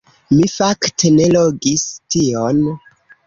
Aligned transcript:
Mi 0.35 0.45
fakte 0.53 1.11
ne 1.17 1.27
legis 1.35 1.83
tion. 2.15 2.61